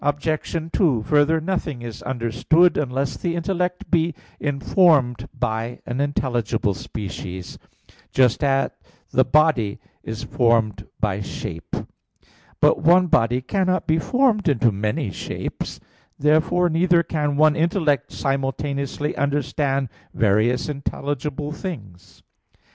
2: 0.73 1.03
Further, 1.03 1.39
nothing 1.39 1.83
is 1.83 2.01
understood 2.01 2.75
unless 2.75 3.15
the 3.17 3.35
intellect 3.35 3.91
be 3.91 4.15
informed 4.39 5.29
by 5.31 5.79
an 5.85 6.01
intelligible 6.01 6.73
species; 6.73 7.59
just 8.11 8.43
at 8.43 8.73
the 9.11 9.23
body 9.23 9.79
is 10.01 10.23
formed 10.23 10.87
by 10.99 11.21
shape. 11.21 11.75
But 12.59 12.81
one 12.81 13.05
body 13.09 13.41
cannot 13.41 13.85
be 13.85 13.99
formed 13.99 14.49
into 14.49 14.71
many 14.71 15.11
shapes. 15.11 15.79
Therefore 16.17 16.67
neither 16.67 17.03
can 17.03 17.37
one 17.37 17.55
intellect 17.55 18.11
simultaneously 18.11 19.15
understand 19.15 19.87
various 20.15 20.67
intelligible 20.67 21.51
things. 21.51 22.23